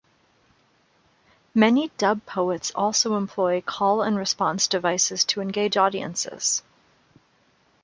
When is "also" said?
2.73-3.15